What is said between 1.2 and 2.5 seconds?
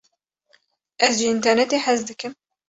ji înternetê hez dikim.